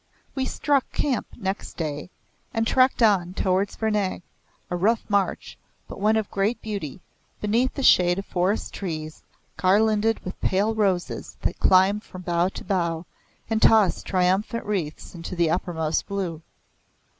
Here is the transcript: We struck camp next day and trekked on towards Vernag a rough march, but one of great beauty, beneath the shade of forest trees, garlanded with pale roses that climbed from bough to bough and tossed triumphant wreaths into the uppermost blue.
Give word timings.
We 0.33 0.47
struck 0.47 0.91
camp 0.91 1.27
next 1.37 1.77
day 1.77 2.09
and 2.55 2.65
trekked 2.65 3.03
on 3.03 3.35
towards 3.35 3.75
Vernag 3.75 4.23
a 4.71 4.75
rough 4.75 5.05
march, 5.07 5.59
but 5.87 5.99
one 5.99 6.15
of 6.15 6.31
great 6.31 6.59
beauty, 6.59 7.01
beneath 7.39 7.75
the 7.75 7.83
shade 7.83 8.17
of 8.17 8.25
forest 8.25 8.73
trees, 8.73 9.21
garlanded 9.57 10.19
with 10.25 10.41
pale 10.41 10.73
roses 10.73 11.37
that 11.43 11.59
climbed 11.59 12.03
from 12.03 12.23
bough 12.23 12.49
to 12.49 12.63
bough 12.63 13.05
and 13.47 13.61
tossed 13.61 14.07
triumphant 14.07 14.65
wreaths 14.65 15.13
into 15.13 15.35
the 15.35 15.51
uppermost 15.51 16.07
blue. 16.07 16.41